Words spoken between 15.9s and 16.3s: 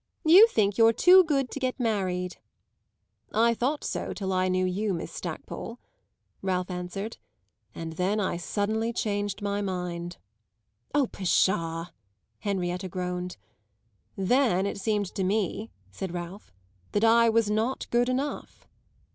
said